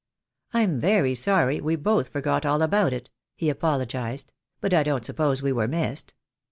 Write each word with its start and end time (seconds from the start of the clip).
"I'm 0.51 0.79
very 0.79 1.13
sorry 1.13 1.61
we 1.61 1.75
both 1.75 2.09
forgot 2.09 2.43
all 2.43 2.63
about 2.63 2.91
it," 2.91 3.11
he 3.35 3.49
apologised, 3.51 4.33
"but 4.59 4.73
I 4.73 4.81
don't 4.81 5.05
suppose 5.05 5.43
we 5.43 5.51
were 5.51 5.67
missed." 5.67 6.15